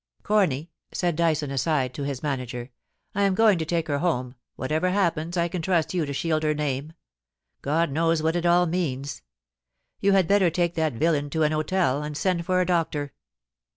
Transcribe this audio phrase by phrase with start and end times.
[0.15, 3.99] * Corny,' said Dyson, aside, to his manager, * I am going to take her
[3.99, 6.93] home; whatever happens I can trust you to shield her name.
[7.61, 9.21] God knows what it all means!
[9.99, 13.13] You had better take that villain to an hotel, and send for a doctor.'